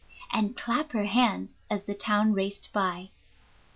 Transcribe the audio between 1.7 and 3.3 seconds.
the town raced by.